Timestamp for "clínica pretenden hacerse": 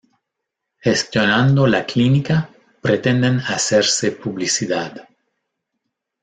1.85-4.11